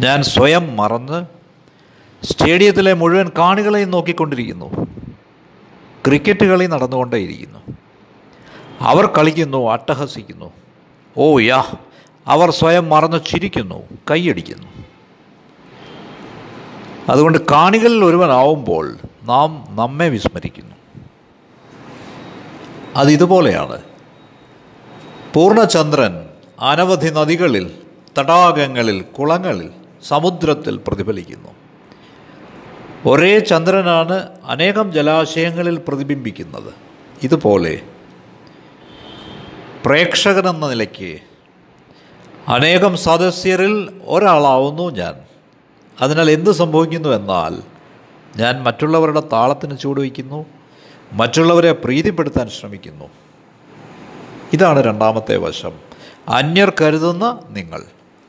ഞാൻ 0.00 0.22
സ്വയം 0.22 0.76
മറന്ന് 0.76 1.26
സ്റ്റേഡിയത്തിലെ 2.22 2.92
മുഴുവൻ 2.92 3.30
കാണികളെയും 3.38 3.90
നോക്കിക്കൊണ്ടിരിക്കുന്നു. 3.90 4.85
ക്രിക്കറ്റ് 6.06 6.44
കളി 6.44 6.66
നടന്നുകൊണ്ടേയിരിക്കുന്നു. 6.66 7.58
അവർ 8.80 9.06
കളിക്കുന്നു 9.06 9.70
അട്ടഹസിക്കുന്നു. 9.70 10.52
ഓ 11.16 11.38
യാ 11.38 11.64
അവർ 12.26 12.50
സ്വയം 12.50 12.88
മറന്നു 12.88 13.16
ചിരിക്കുന്നു 13.16 13.82
കൈയടിക്കുന്നു. 14.10 14.84
അതുകൊണ്ട് 17.08 17.38
കാണികളിൽ 17.50 18.04
ഒരുവനാവുമ്പോൾ 18.04 18.96
നാം 19.22 19.66
നമ്മെ 19.70 20.08
വിസ്മരിക്കുന്നു. 20.08 20.76
അതിതുപോലെയാണ് 22.96 23.82
പൂർണചന്ദ്രൻ 25.34 26.28
അനവധി 26.60 27.10
നദികളിൽ 27.10 27.78
തടാകങ്ങളിൽ 28.18 29.02
കുളങ്ങളിൽ 29.02 29.70
സമുദ്രത്തിൽ 30.08 30.80
പ്രതിഫലിക്കുന്നു. 30.86 31.55
ഒരേ 33.06 33.38
ചന്ദ്രനാണ് 33.38 34.28
അനേകം 34.44 34.92
ജലാശയങ്ങളിൽ 34.92 35.80
പ്രതിബിംബിക്കുന്നത്. 35.88 36.74
ഇതുപോലെ 37.22 37.80
പ്രേക്ഷകനെന്ന 39.84 40.68
നിലയ്ക്ക് 40.68 41.18
അനേകം 42.48 42.96
സദസ്യരിൽ 42.96 44.00
ഒരാളാവുന്നു 44.06 44.90
ഞാൻ. 44.90 45.14
അതിനാൽ 46.00 46.30
എന്ത് 46.30 46.50
സംഭവിക്കുന്നു 46.50 47.08
എന്നാൽ 47.08 47.62
ഞാൻ 48.36 48.62
മറ്റുള്ളവരുടെ 48.62 49.20
താളത്തിന് 49.20 49.78
ചൂടുവയ്ക്കുന്നു 49.78 50.46
മറ്റുള്ളവരെ 51.12 51.72
പ്രീതിപ്പെടുത്താൻ 51.72 52.48
ശ്രമിക്കുന്നു. 52.48 53.04
ഇതാണ് 54.52 54.84
രണ്ടാമത്തെ 54.84 55.36
വശം. 55.36 55.72
അന്യർ 56.28 56.72
കരുതുന്ന 56.80 57.40
നിങ്ങൾ. 57.50 57.82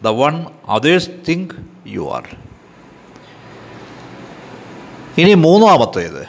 The 0.04 0.08
one 0.08 0.46
others 0.68 1.10
think 1.30 1.56
you 1.88 2.10
are 2.14 2.47
ഇനി 5.18 5.34
മൂന്നാമത്തേത്. 5.34 6.26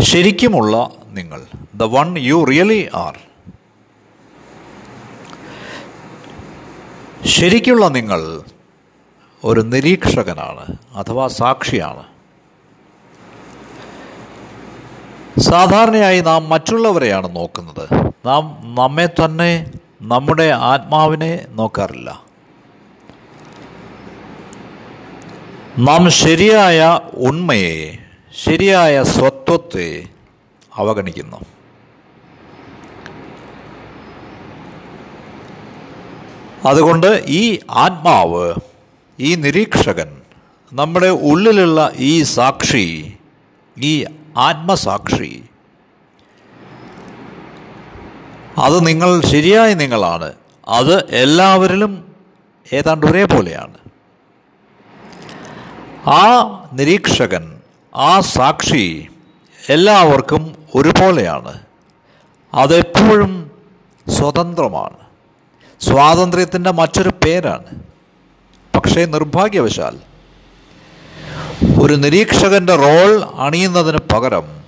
ശരിക്കുമുള്ള 0.00 0.90
നിങ്ങൾ 1.08 1.42
the 1.74 1.82
one 1.82 2.18
you 2.18 2.44
really 2.44 2.88
are 2.94 3.18
ശരിക്കുള്ള 7.26 7.88
നിങ്ങൾ 7.88 8.42
ഒരു 9.44 9.60
നിരീക്ഷകനാണ് 9.60 10.76
അഥവാ 10.94 11.26
സാക്ഷിയാണ്. 11.28 12.02
സാധാരണയായി 15.40 16.20
നാം 16.20 16.48
മറ്റുള്ളവരെയാണ് 16.48 17.36
നോക്കുന്നത്. 17.36 18.12
നാം 18.26 18.74
നമ്മെ 18.78 19.06
തന്നെ 19.06 19.72
നമ്മുടെ 20.02 20.50
ആത്മാവിനെ 20.50 21.46
നോക്കാറില്ല. 21.50 22.29
നാം 25.78 26.10
ശരിയായ 26.10 27.00
ഉണ്മയെ 27.14 27.98
ശരിയായ 28.44 29.02
സ്വത്വത്തെ 29.02 30.06
അവഗണിക്കുന്നു. 30.76 31.36
അതുകൊണ്ട് 36.66 37.24
ഈ 37.26 37.58
ആത്മാവ് 37.70 38.54
ഈ 39.20 39.34
നിരീക്ഷകൻ 39.34 40.20
നമ്മുടെ 40.72 41.06
ഉള്ളിലുള്ള 41.06 41.92
ഈ 41.98 42.22
സാക്ഷി 42.22 43.14
ഈ 43.78 44.04
ആത്മസാക്ഷി 44.36 45.42
അത് 48.58 48.86
നിങ്ങൾ 48.86 49.20
ശരിയായ 49.20 49.74
നിങ്ങളാണ്. 49.74 50.32
അത് 50.68 51.10
എല്ലാവരിലും 51.10 52.14
ഏതാണ്ട് 52.72 53.06
ഒരേപോലെയാണ്. 53.06 53.79
ആ 56.06 56.40
നിരീക്ഷകൻ 56.72 57.60
ആ 57.94 58.20
സാക്ഷി 58.20 59.08
എല്ലാവർക്കും 59.68 60.56
ഒരുപോലെയാണ്. 60.74 61.60
അതെപ്പോഴും 62.54 63.50
സ്വതന്ത്രമാണ്. 64.08 64.96
സ്വാതന്ത്ര്യത്തിന്റെ 65.80 66.70
മറ്റൊരു 66.70 67.08
പേരാണ്. 67.08 67.82
പക്ഷേ 68.76 69.04
നിർഭാഗ്യവശാൽ 69.04 69.98
ഒരു 71.82 71.94
നിരീക്ഷകന്റെ 71.94 72.76
റോൾ 72.76 73.24
അണിയുന്നതിന് 73.24 73.98
പകരം 73.98 74.64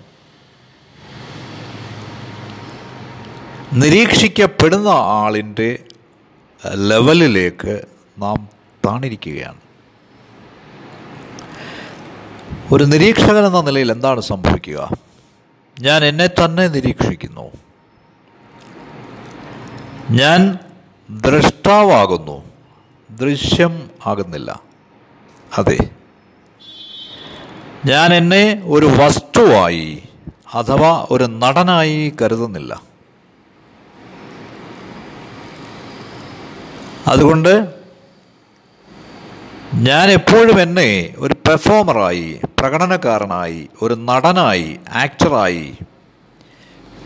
നിരീക്ഷിക്കപ്പെടുന്ന 3.73 4.89
ആളിന്റെ 4.89 5.79
ലെവലിലേക്ക് 6.75 7.83
നാം 8.19 8.49
താണിരിക്കുകയാണ്. 8.87 9.72
ഒരു 12.73 12.85
നിരീക്ഷകൻ 12.85 13.47
എന്ന 13.47 13.61
നിലയിൽ 13.61 13.93
എന്താണ് 13.93 14.21
സംഭവിക്കുക? 14.21 14.91
ഞാൻ 15.81 16.05
എന്നെ 16.05 16.27
തന്നെ 16.27 16.69
നിരീക്ഷിക്കുന്നു. 16.69 17.51
ഞാൻ 20.11 20.59
ദ്രഷ്ടാവാകുന്നു. 21.11 22.45
ദൃശ്യം 23.11 23.91
ആകുന്നില്ല. 24.07 24.63
അതെ. 25.59 25.79
ഞാൻ 27.87 28.15
എന്നെ 28.15 28.63
ഒരു 28.65 28.87
വസ്തുവായി 28.87 30.03
അഥവാ 30.55 31.07
ഒരു 31.11 31.25
നടനായി 31.25 32.15
കരുതുന്നില്ല. 32.23 32.83
അതുകൊണ്ട് 37.09 37.82
ഞാൻ 39.75 40.11
എപ്പോഴും 40.11 40.61
എന്നെ 40.61 41.15
ഒരു 41.19 41.35
പെർഫോമറായി 41.35 42.41
പ്രകടനക്കാരനായി 42.59 43.69
ഒരു 43.83 43.95
നടനായി 43.95 44.77
ആക്ടറായി 44.93 45.77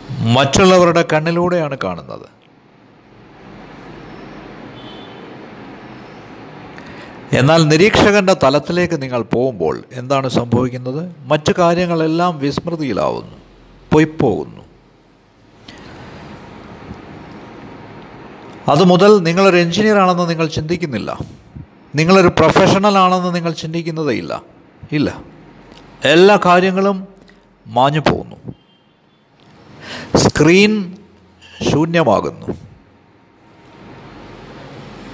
മറ്റുള്ളവരുടെ 0.09 1.05
കണ്ണിലൂടെയാണ് 1.13 1.77
കാണുന്നത്. 1.83 2.25
എന്നാൽ 7.33 7.67
നിരീക്ഷകന്റെ 7.67 8.35
തലത്തിലേക്ക് 8.43 9.01
നിങ്ങൾ 9.01 9.21
പോകുമ്പോൾ 9.21 9.83
എന്താണ് 9.93 10.29
സംഭവിക്കുന്നത്? 10.29 11.15
മറ്റു 11.19 11.53
കാര്യങ്ങളെല്ലാം 11.59 12.39
വിസ്മൃതിയിലാവുന്നു 12.39 13.37
പൊയ്പോകുന്നു. 13.93 14.61
അതുമുതൽ 18.67 19.17
നിങ്ങളൊരു 19.17 19.57
എഞ്ചിനീയർ 19.57 19.97
ആണെന്ന് 19.97 20.29
നിങ്ങൾ 20.29 20.47
ചിന്തിക്കുന്നില്ല. 20.47 21.19
നിങ്ങളൊരു 21.97 22.27
പ്രൊഫഷണൽ 22.27 22.97
ആണെന്ന് 22.97 23.35
നിങ്ങൾ 23.35 23.51
ചിന്തിക്കുന്നതേ 23.51 24.13
ഇല്ല. 24.13 24.41
ഇല്ല. 24.91 25.23
എല്ലാ 26.03 26.39
കാര്യങ്ങളും 26.45 27.07
മാഞ്ഞു 27.67 27.99
പോകുന്നു. 27.99 28.53
സ്ക്രീൻ 30.17 30.97
ശൂന്യമാകുന്നു. 31.71 32.45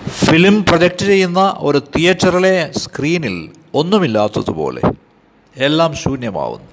ഫിലിം 0.09 0.63
പ്രൊജക്റ്റ് 0.63 1.05
ചെയ്യുന്ന 1.05 1.55
ഒരു 1.57 1.81
തിയേറ്ററിലെ 1.95 2.71
സ്ക്രീനിൽ 2.77 3.51
ഒന്നുമില്ലാത്തതുപോലെ 3.73 4.81
എല്ലാം 5.57 5.95
ശൂന്യമാവുന്നു. 5.95 6.67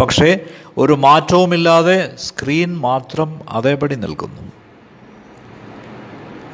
പക്ഷേ 0.00 0.38
ഒരു 0.78 0.92
മാറ്റവുമില്ലാതെ 0.92 2.16
സ്ക്രീൻ 2.18 2.78
മാത്രം 2.78 3.40
അതേപടി 3.48 3.94
നിൽക്കുന്നു. 3.94 4.52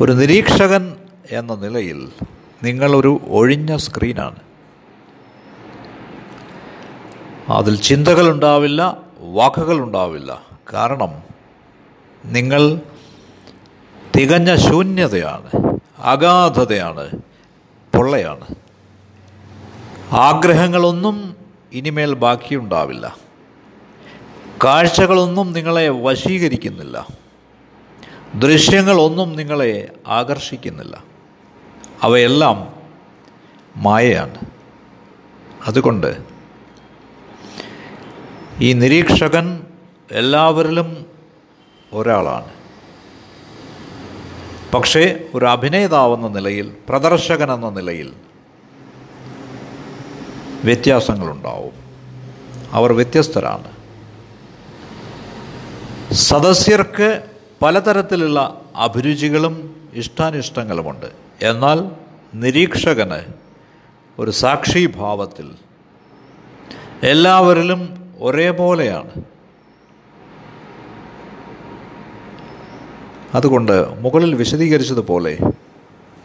ഒരു 0.01 0.13
നിരീക്ഷകൻ 0.13 0.97
എന്ന 1.31 1.55
നിലയിൽ 1.55 2.09
നിങ്ങളൊരു 2.63 3.21
ഒഴിഞ്ഞ 3.29 3.77
സ്ക്രീനാണ്. 3.77 4.37
അതിൽ 7.49 7.77
ചിന്തകളുണ്ടാവില്ല 7.77 8.97
വാക്കുകളുണ്ടാവില്ല. 9.19 10.43
കാരണം 10.73 11.23
നിങ്ങൾ 12.25 12.81
തികഞ്ഞ 14.17 14.55
ശൂന്യതയാണ് 14.55 15.79
അഗാധതയാണ് 15.99 17.11
പൊള്ളയാണ്. 17.97 18.45
ആഗ്രഹങ്ങളൊന്നും 20.13 21.37
ഇനിമേൽ 21.73 22.15
ബാക്കിയുണ്ടാവില്ല. 22.15 23.17
കാഴ്ചകളൊന്നും 24.65 25.53
നിങ്ങളെ 25.53 25.89
വശീകരിക്കുന്നില്ല. 25.89 27.07
ദൃശ്യങ്ങളൊന്നും 28.35 29.37
നിങ്ങളെ 29.37 29.89
ആകർഷിക്കുന്നില്ല. 30.07 31.16
അവയെല്ലാം 32.03 32.75
മായയാണ്. 33.77 34.39
അതുകൊണ്ട് 35.67 36.23
ഈ 38.61 38.73
നിരീക്ഷകൻ 38.73 39.65
എല്ലാവരിലും 40.11 41.07
ഒരാളാണ്. 41.93 42.57
പക്ഷേ 44.75 45.29
ഒരു 45.35 45.45
അഭിനേതാവെന്ന 45.45 46.29
നിലയിൽ 46.29 46.77
പ്രദർശകൻ 46.89 47.53
എന്ന 47.53 47.71
നിലയിൽ 47.71 48.13
വ്യത്യാസങ്ങളുണ്ടാവും. 50.65 51.73
അവർ 52.73 52.93
വ്യത്യസ്തരാണ്. 52.93 53.77
സദസ്യർക്ക് 56.15 57.25
പലതരത്തിലുള്ള 57.63 58.61
അഭിരുചികളും 58.77 59.77
ഇഷ്ടാനിഷ്ടങ്ങളുമുണ്ട്. 59.95 61.26
എന്നാൽ 61.43 61.91
നിരീക്ഷകന് 62.35 63.33
ഒരു 64.19 64.31
സാക്ഷിഭാവത്തിൽ 64.31 65.51
എല്ലാവരിലും 67.03 68.13
ഒരേപോലെയാണ്. 68.21 69.11
അതുകൊണ്ട് 73.35 74.01
മുകളിൽ 74.01 74.35
വിശദീകരിച്ചതുപോലെ 74.35 75.39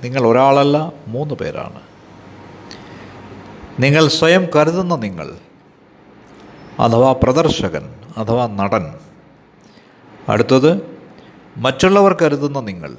നിങ്ങൾ 0.04 0.28
ഒരാളല്ല 0.28 0.94
മൂന്ന് 1.08 1.36
പേരാണ്. 1.36 1.80
നിങ്ങൾ 3.80 4.08
സ്വയം 4.08 4.48
കരുതുന്ന 4.56 4.96
നിങ്ങൾ 4.96 5.38
അഥവാ 6.80 7.14
പ്രദർശകൻ 7.14 7.96
അഥവാ 8.18 8.48
നടൻ. 8.48 9.00
അടുത്തത് 10.30 11.00
മറ്റുള്ളവർ 11.58 12.18
കരുതുന്ന 12.22 12.60
നിങ്ങൾ 12.60 12.98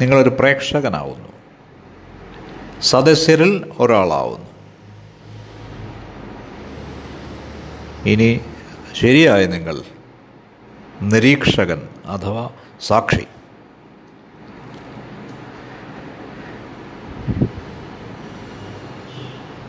നിങ്ങളൊരു 0.00 0.28
പ്രേക്ഷകനാവുന്നു. 0.28 1.28
സദസ്യരിൽ 2.80 3.72
ഒരാളാവുന്നു. 3.78 4.46
ഇനി 8.06 8.40
ശരിയായ 8.94 9.46
നിങ്ങൾ 9.46 9.82
നിരീക്ഷകൻ 11.02 11.88
അഥവാ 12.06 12.50
സാക്ഷി. 12.80 13.26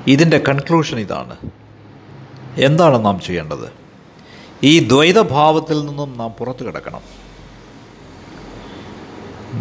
ഇതിന്റെ 0.08 0.38
കൺക്ലൂഷൻ 0.38 1.00
ഇതാണ്. 1.00 1.36
എന്താണ് 2.58 3.06
നാം 3.06 3.20
ചെയ്യേണ്ടത്? 3.20 3.74
ഈ 4.63 4.88
ദ്വൈതഭാവത്തിൽ 4.88 5.86
നിന്നും 5.86 6.18
നാം 6.18 6.30
പുറത്തു 6.30 6.63
കിടക്കണം 6.63 7.27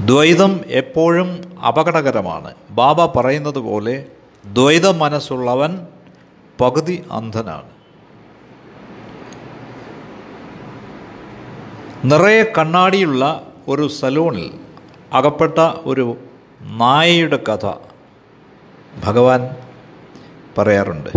ദ്വൈതം 0.04 0.60
എപ്പോഴും 0.66 1.58
അപകടകരമാണ്. 1.66 2.54
ബാബ 2.70 3.06
പറയുന്നത് 3.06 3.58
പോലെ 3.58 4.06
ദ്വൈത 4.52 4.88
മനസ്സുള്ളവൻ 4.88 5.86
പകുതി 6.60 7.04
അന്ധനാണ്. 7.12 7.70
നിറയെ 12.04 12.52
കണ്ണാടിയുള്ള 12.58 13.46
ഒരു 13.68 13.88
സലൂണിൽ 13.88 14.50
അകപ്പെട്ട 15.12 15.58
ഒരു 15.84 16.16
നായയുടെ 16.60 17.36
കഥ 17.36 17.72
ഭഗവാൻ 19.04 19.50
പറയാറുണ്ട്. 20.58 21.10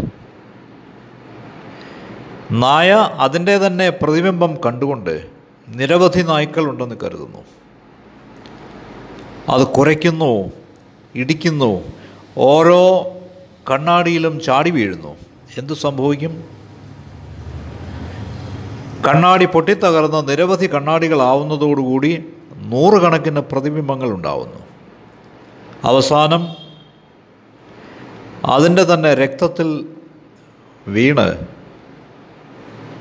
നായ 2.51 2.91
അതിന്റെ 2.93 3.57
തന്നെ 3.57 3.89
പ്രതിബിംബം 3.89 4.55
കണ്ടുകൊണ്ട് 4.65 5.27
നിരവധി 5.67 6.21
നായ്ക്കളുണ്ടെന്ന് 6.21 6.95
കരുതുന്നു. 7.03 7.58
അത് 9.49 9.63
കുറയ്ക്കുന്നു 9.67 10.51
ഇടിക്കുന്നു 11.15 11.71
ഓരോ 12.37 12.81
കണ്ണാടിയിലും 13.71 14.39
ചാടി 14.39 14.69
വീഴുന്നു. 14.69 15.11
എന്തു 15.57 15.73
സംഭവിക്കും? 15.73 16.33
കണ്ണാടി 19.07 19.45
പൊട്ടിത്തകർന്ന് 19.45 20.29
നിരവധി 20.29 20.67
കണ്ണാടികളാവുന്നതോടുകൂടി 20.67 22.11
നൂറുകണക്കിന് 22.71 23.39
പ്രതിബിംബങ്ങൾ 23.39 24.09
ഉണ്ടാവുന്നു. 24.11 24.59
അവസാനം 25.83 26.43
അതിന്റെ 28.45 28.83
തന്നെ 28.93 29.13
രക്തത്തിൽ 29.13 29.85
വീണ് 30.87 31.27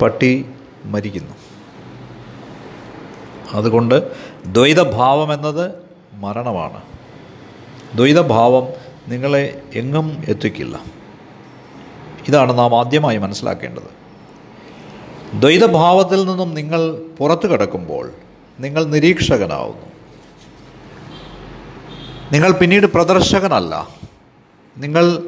പട്ടി 0.02 0.32
മരിക്കുന്നു. 0.84 1.34
അതുകൊണ്ട് 3.54 3.96
ദ്വൈതഭാവം 4.46 5.32
എന്നത് 5.32 5.87
മരണമാണ്. 6.18 6.82
ദ്വൈതഭാവം 7.94 8.68
നിങ്ങളെ 9.08 9.62
എങ്ങും 9.74 10.24
എത്തിക്കില്ല. 10.28 10.80
ഇതാണ് 12.28 12.58
നാം 12.58 12.78
ആദ്യമായി 12.78 13.18
മനസ്സിലാക്കേണ്ടത്. 13.18 13.98
ദ്വൈതഭാവത്തിൽ 15.34 16.24
നിന്നും 16.24 16.54
നിങ്ങൾ 16.54 17.02
പുറത്തു 17.18 17.46
കിടക്കുമ്പോൾ 17.46 18.12
നിങ്ങൾ 18.60 18.84
നിരീക്ഷകനാവുന്നു. 18.84 19.86
നിങ്ങൾ 22.32 22.52
പിന്നീട് 22.52 22.86
പ്രദർശകനല്ല. 22.86 23.88
നിങ്ങൾ 24.78 25.18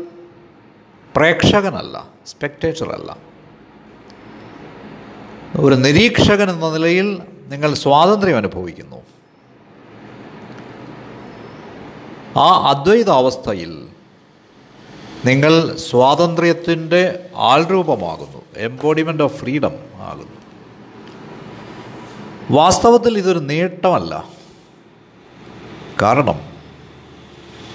പ്രേക്ഷകനല്ല 1.17 2.09
സ്പെക്ടേറ്ററല്ല 2.27 3.17
ഒരു 5.57 5.75
നിരീക്ഷകൻ 5.75 6.51
എന്ന 6.51 6.73
നിലയിൽ 6.73 7.23
നിങ്ങൾ 7.49 7.75
സ്വാതന്ത്ര്യം 7.75 8.37
അനുഭവിക്കുന്നു. 8.37 8.97
ആ 12.37 12.71
അദ്വൈതാവസ്ഥയിൽ 12.71 13.89
നിങ്ങൾ 15.25 15.77
സ്വാതന്ത്ര്യത്തിന്റെ 15.77 17.27
ആൾരൂപമാകുന്നു. 17.37 18.43
എംബോഡിമെന്റ് 18.57 19.23
ഓഫ് 19.23 19.37
ഫ്രീഡം 19.37 19.73
ആകുന്നു. 19.97 20.41
വാസ്തവത്തിൽ 22.51 23.19
ഇതൊരു 23.19 23.39
നേട്ടമല്ല. 23.39 24.29
കാരണം 26.03 26.41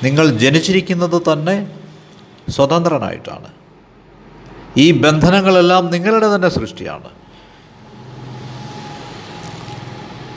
നിങ്ങൾ 0.04 0.38
ജനിച്ചിരിക്കുന്നത് 0.38 1.22
തന്നെ 1.34 1.80
സ്വതന്ത്രനായിട്ടാണ്. 2.50 3.48
ഈ 4.78 4.92
ബന്ധനങ്ങളെല്ലാം 4.92 5.92
നിങ്ങളുടെ 5.92 6.36
തന്നെ 6.36 6.50
സൃഷ്ടിയാണ്. 6.50 7.10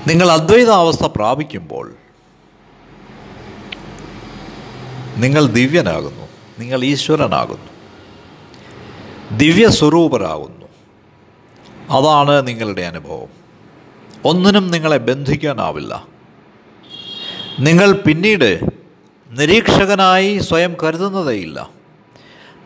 നിങ്ങൾ 0.08 0.30
അദ്വൈതാവസ്ഥ 0.30 1.04
പ്രാപിക്കുമ്പോൾ 1.04 1.94
നിങ്ങൾ 5.18 5.46
ദിവ്യനാകുന്നു. 5.46 6.28
നിങ്ങൾ 6.58 6.84
ഈശ്വരനാകുന്നു. 6.84 7.68
ദിവ്യസ്വരൂപരാകുന്നു. 9.38 10.66
അതാണ് 11.90 12.48
നിങ്ങളുടെ 12.48 12.82
അനുഭവം. 12.82 13.28
ഒന്നിനും 14.24 14.70
നിങ്ങളെ 14.70 14.96
ബന്ധിക്കാനാവില്ല. 14.96 16.06
നിങ്ങൾ 17.60 17.92
പിന്നീട് 17.92 18.60
നിരീക്ഷകനായി 19.30 20.38
സ്വയം 20.38 20.76
കരുതുന്നതേയില്ല. 20.82 21.70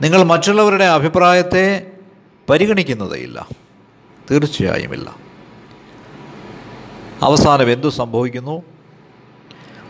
നിങ്ങൾ 0.00 0.22
മറ്റുള്ളവരുടെ 0.22 0.84
അഭിപ്രായത്തെ 0.84 1.86
പരിഗണിക്കുന്നതേയില്ല. 2.50 3.48
തീർച്ചയായുമില്ല. 4.30 5.16
അവസാനം 7.22 7.72
എന്തു 7.72 7.88
സംഭവിക്കുന്നു? 7.88 8.62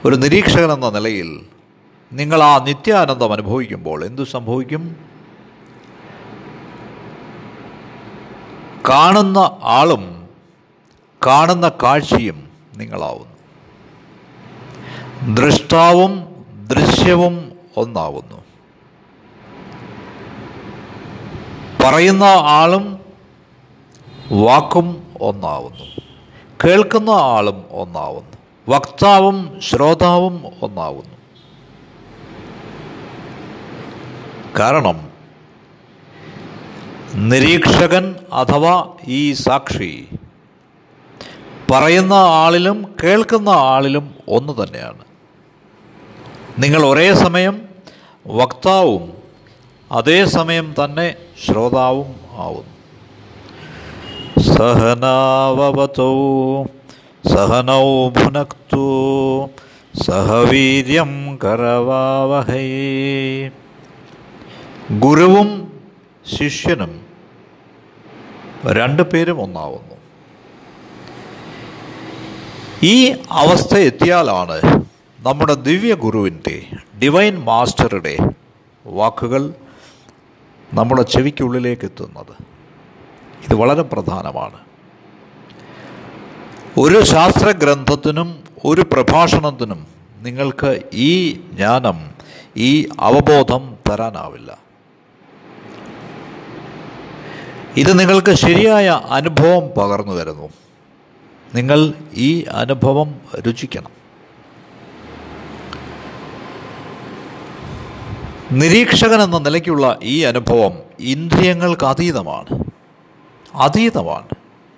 ഒരു 0.05 0.17
നിരീക്ഷകൻ 0.17 0.73
എന്ന 0.73 0.91
നിലയിൽ 0.91 1.41
നിങ്ങൾ 2.13 2.43
ആ 2.43 2.59
നിത്യാനന്ദം 2.59 3.33
അനുഭവിക്കുമ്പോൾ 3.33 4.05
എന്തു 4.05 4.23
സംഭവിക്കും? 4.23 4.97
കാണുന്ന 8.89 9.59
ആളും 9.63 10.29
കാണുന്ന 11.27 11.69
കാഴ്ചയും 11.69 12.51
നിങ്ങളാവുന്നു. 12.77 13.33
ദൃഷ്ടാവും 15.35 16.45
ദൃശ്യവും 16.71 17.53
ഒന്നാവുന്നു. 17.77 18.45
പറയുന്ന 21.85 22.25
ആളും 22.39 22.99
വാക്കും 24.33 25.15
ഒന്നാവുന്നു. 25.21 25.85
കേൾക്കുന്ന 26.65 27.11
ആളും 27.11 27.65
ഒന്നാവുന്നു. 27.71 28.37
വക്താവും 28.69 29.61
ശ്രോതാവും 29.61 30.45
ഒന്നാവുന്നു. 30.63 31.22
കാരണം 34.59 35.11
നിരീക്ഷകൻ 37.15 38.15
അഥവാ 38.33 38.89
ഈ 39.07 39.33
സാക്ഷി 39.33 40.09
പറയുന്ന 41.73 42.13
ആളിലും 42.13 42.95
കേൾക്കുന്ന 43.05 43.49
ആളിലും 43.49 44.15
ഒന്ന് 44.29 44.53
തന്നെയാണ്. 44.53 45.05
നിങ്ങൾ 46.59 46.87
ഒരേ 46.87 47.15
സമയം 47.15 47.63
വക്താവും 48.27 49.13
അതേസമയം 49.93 50.75
തന്നെ 50.85 51.15
ശ്രോതാവും 51.47 52.15
ആവുന്നു. 52.33 52.73
സഹനാവതോ 54.53 56.11
സഹനൗ 57.27 58.09
ഭുനക്തു 58.09 58.87
സഹവീര്യം 60.03 61.39
കരവാവഹൈ. 61.45 62.69
ഗുരുവും 64.99 65.81
ശിഷ്യനും 66.35 67.07
രണ്ടു 68.67 69.03
പേരും 69.03 69.41
ഒന്നാവുന്നു. 69.41 69.95
ഈ 72.83 73.11
അവസ്ഥ 73.31 73.75
എത്തിയാലാണ് 73.75 74.85
നമ്മുടെ 75.21 75.55
ദിവ്യ 75.55 75.95
ഗുരുവിന്റെ 75.95 76.67
ഡിവൈൻ 77.03 77.39
മാസ്റ്ററുടെ 77.39 78.17
വാക്കുകൾ 78.87 79.55
നമ്മുടെ 80.75 81.03
ചെവിക്കുള്ളിലേക്ക് 81.03 81.85
എത്തുന്നത്. 81.85 82.43
ഇത് 83.45 83.55
വളരെ 83.55 83.83
പ്രധാനമാണ്. 83.83 84.59
ഒരു 86.79 87.05
ശാസ്ത്രഗ്രന്ഥത്തിനും 87.05 88.43
ഒരു 88.65 88.81
പ്രഭാഷണത്തിനും 88.81 89.87
നിങ്ങൾക്ക് 90.21 90.83
ഈ 90.93 91.33
ജ്ഞാനം 91.33 92.11
ഈ 92.57 92.89
അവബോധം 93.01 93.77
തരാനാവില്ല. 93.91 94.72
ഇത് 97.77 97.99
നിങ്ങൾക്ക് 97.99 98.35
ശരിയായ 98.35 99.01
അനുഭവം 99.11 99.69
പകർന്നു 99.69 100.13
തരുന്നു. 100.13 100.49
നിങ്ങൾ 101.55 101.93
ഈ 102.15 102.43
അനുഭവം 102.43 103.21
രുചിക്കണം. 103.47 103.91
നിരീക്ഷകൻ 108.53 109.23
എന്ന 109.23 109.39
നിലയ്ക്കുള്ള 109.39 109.99
ഈ 110.03 110.21
അനുഭവം 110.21 110.79
ഇന്ദ്രിയങ്ങൾക്ക് 111.01 111.87
അതീതമാണ്. 111.87 112.65
അതീതമാണ്. 113.55 114.29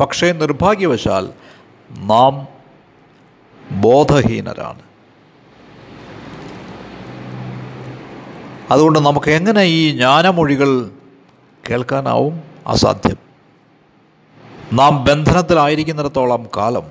പക്ഷേ 0.00 0.33
നിർഭാഗ്യവശാൽ 0.33 1.28
നാം 1.98 2.48
ബോധഹീനരാണ്. 3.70 4.83
അതുകൊണ്ട് 8.70 8.98
നമുക്ക് 8.98 9.30
എങ്ങനെ 9.30 9.62
ഈ 9.62 9.90
ജ്ഞാനമൊഴികൾ 9.90 10.90
കേൾക്കാനാവും? 11.70 12.53
അസാധ്യം. 12.66 13.16
നാം 14.72 15.05
ബന്ധനത്തിലായിരിക്കുന്നിടത്തോളം 15.05 16.46
കാലം 16.57 16.83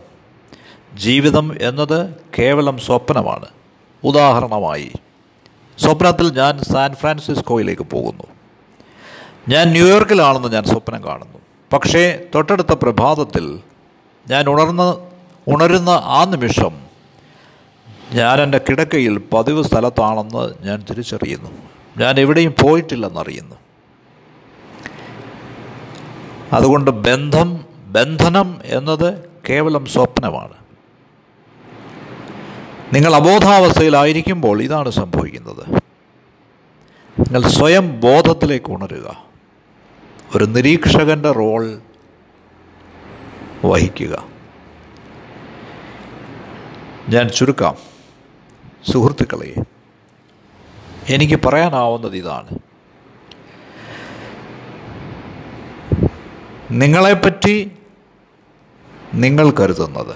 ജീവിതം 0.96 1.56
എന്നത് 1.62 2.16
കേവലം 2.40 2.78
സ്വപ്നമാണ്. 2.78 3.46
ഉദാഹരണമായി 4.04 4.92
സ്വപ്നത്തിൽ 5.78 6.34
ഞാൻ 6.34 6.60
സാൻ 6.60 6.96
ഫ്രാൻസിസ്കോയിലേക്ക് 6.96 7.82
പോകുന്നു. 7.82 8.24
ഞാൻ 9.50 9.68
ന്യൂയോർക്കിലാണെന്ന് 9.68 10.48
ഞാൻ 10.48 10.64
സ്വപ്നം 10.64 11.04
കാണുന്നു. 11.04 11.40
പക്ഷേ 11.74 12.26
തൊട്ടടുത്ത 12.36 12.68
പ്രഭാതത്തിൽ 12.68 13.60
ഞാൻ 14.30 14.50
ഉണർന്ന് 14.50 14.94
ഉണരുന്ന 15.48 15.90
ആ 15.90 16.26
നിമിഷം 16.26 16.82
ഞാൻ 18.12 18.42
എന്റെ 18.42 18.58
കിടക്കയിൽ 18.58 19.18
പതിവ് 19.34 19.64
സ്ഥലത്താണെന്ന് 19.64 20.66
ഞാൻ 20.66 20.86
തിരിച്ചറിയുന്നു. 20.90 21.50
ഞാൻ 21.98 22.20
എവിടെയും 22.20 22.56
പോയിട്ടില്ലെന്നറിയുന്നു. 22.62 23.56
അതുകൊണ്ട് 26.54 26.92
ബന്ധം 26.92 27.66
ബന്ധനം 27.86 28.60
എന്നത് 28.64 29.30
കേവലം 29.50 29.86
സ്വപ്നമാണ്. 29.86 30.54
നിങ്ങൾ 32.94 33.16
അബോധാവസ്ഥയിലായിരിക്കുമ്പോൾ 33.16 34.62
ഇതാണ് 34.62 34.90
സംഭവിക്കുന്നത്. 34.90 35.76
നിങ്ങൾ 37.20 37.42
സ്വയം 37.48 38.00
ബോധത്തിലേക്ക് 38.00 38.72
ഉണരുക. 38.72 39.26
ഒരു 40.36 40.44
നിരീക്ഷകന്റെ 40.44 41.32
റോൾ 41.32 41.82
വഹിക്കുക. 43.66 44.26
ഞാൻ 47.10 47.30
ചുരുക്കാം. 47.30 47.76
സുഹൃത്തുക്കളെ 48.92 49.56
എനിക്ക് 51.10 51.40
പറയാനാവുന്നത് 51.46 52.16
ഇതാണ്. 52.16 52.60
നിങ്ങളെപ്പറ്റി 56.72 57.72
നിങ്ങൾ 59.14 59.52
കരുതുന്നത്. 59.52 60.16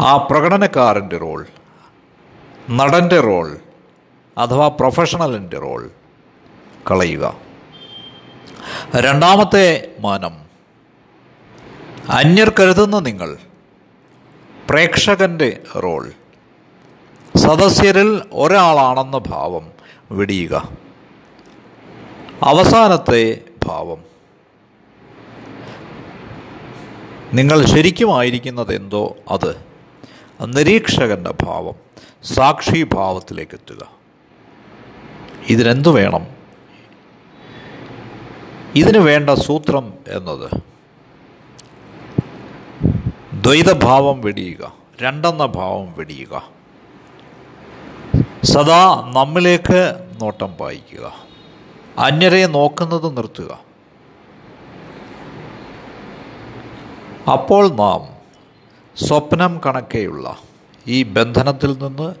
ആ 0.00 0.16
പ്രകടനക്കാരന്റെ 0.16 1.16
റോൾ 1.16 1.46
നടന്റെ 2.70 3.20
റോൾ 3.20 3.58
അഥവാ 4.38 4.68
പ്രൊഫഷണലിന്റെ 4.68 5.58
റോൾ 5.58 5.90
കളയുക. 6.90 7.34
രണ്ടാമത്തെ 8.96 9.94
മാനം 10.00 10.32
അന്യർ 12.08 12.52
കരുതുന്ന 12.60 12.98
നിങ്ങൾ 12.98 13.36
പ്രേക്ഷകന്റെ 14.70 15.62
റോൾ 15.76 16.12
സദസ്യരിൽ 17.36 18.22
ഒരാളാണെന്ന 18.32 19.18
ഭാവം 19.18 19.72
വെടിയുക. 20.10 20.68
അവസാനത്തെ 22.42 23.40
ഭാവം 23.66 24.17
നിങ്ങൾ 27.32 27.64
ശരിക്കുമായിരിക്കുന്നത് 27.64 28.74
എന്തോ 28.74 29.16
അത്. 29.30 29.64
നിരീക്ഷകന്റെ 30.44 31.34
ഭാവം 31.42 31.74
സാക്ഷിഭാവത്തിലേക്ക് 32.24 33.54
എത്തുക. 33.54 33.90
ഇതിനെന്തു 35.48 35.88
വേണം? 35.88 36.26
ഇതിന് 38.74 38.98
വേണ്ട 38.98 39.30
സൂത്രം 39.30 39.94
എന്നത്. 40.08 40.50
ദ്വൈതഭാവം 43.32 44.20
വെടിയുക 44.20 44.72
രണ്ടെന്ന 45.02 45.46
ഭാവം 45.46 45.94
വെടിയുക. 45.98 46.50
സദാ 48.44 49.10
നമ്മിലേക്ക് 49.14 50.08
നോട്ടം 50.22 50.54
പായിക്കുക. 50.54 51.14
അന്യരെ 51.98 52.46
നോക്കുന്നത് 52.46 53.16
നിർത്തുക. 53.16 53.67
അപ്പോൾ 57.32 57.68
നാം 57.68 58.02
സ്വപ്നം 59.06 59.60
കണക്കെയുള്ള 59.66 60.38
ഈ 60.86 61.02
ബന്ധനത്തിൽ 61.02 61.78
നിന്ന് 61.78 62.14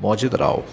മോചിതരാവും. 0.00 0.68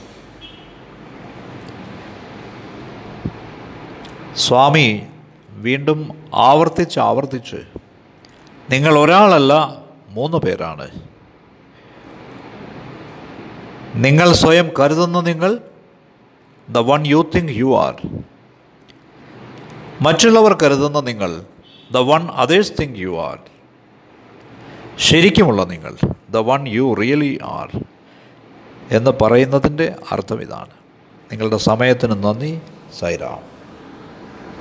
സ്വാമി 4.35 5.01
വീണ്ടും 5.49 6.29
ആവർത്തിച്ച് 6.33 6.99
ആവർത്തിച്ച് 6.99 7.59
നിങ്ങൾ 8.69 8.99
ഒരാളല്ല 8.99 9.53
മൂന്ന് 10.09 10.37
പേരാണ്. 10.37 10.87
നിങ്ങൾ 13.95 14.33
സ്വയം 14.33 14.69
കരുതുന്ന 14.79 15.19
നിങ്ങൾ 15.19 15.59
the 16.69 16.77
one 16.77 17.07
you 17.07 17.31
think 17.35 17.51
you 17.51 17.77
are 17.77 17.95
മറ്റുള്ളവർ 20.01 20.53
കരുതുന്ന 20.53 20.99
നിങ്ങൾ 20.99 21.45
the 21.91 21.97
one 21.97 22.27
others 22.27 22.73
think 22.81 22.99
you 22.99 23.21
are 23.21 23.39
ശരിക്കുമുള്ള 24.99 25.63
നിങ്ങൾ 25.63 25.95
the 26.29 26.37
one 26.37 26.67
you 26.67 26.93
really 26.93 27.39
are 27.43 27.83
എന്ന് 28.91 29.11
പറയുന്നതിന്റെ 29.21 29.95
അർത്ഥം 30.11 30.41
ഇതാണ്. 30.41 30.69
നിങ്ങളുടെ 31.31 31.57
സമയത്തിന് 31.57 32.23
നന്ദി 32.23 32.59
സൈറാം. 32.99 33.54